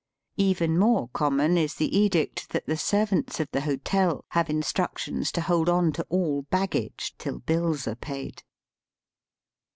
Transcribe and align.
Even 0.37 0.79
more 0.79 1.09
common 1.09 1.59
is 1.59 1.75
the 1.75 1.95
edict 1.95 2.49
that 2.49 2.65
the 2.65 2.75
servants 2.75 3.39
of 3.39 3.47
the 3.51 3.61
hotel 3.61 4.25
have 4.29 4.49
instructions 4.49 5.31
to 5.31 5.41
hold 5.41 5.69
on 5.69 5.91
to 5.91 6.01
all 6.09 6.41
baggage 6.49 7.13
till 7.19 7.37
bills 7.37 7.87
are 7.87 7.93
paid. 7.93 8.41